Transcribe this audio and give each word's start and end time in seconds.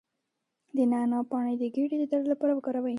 د 0.75 0.77
نعناع 0.91 1.23
پاڼې 1.29 1.53
د 1.61 1.63
ګیډې 1.75 1.97
د 1.99 2.03
درد 2.11 2.25
لپاره 2.31 2.51
وکاروئ 2.55 2.89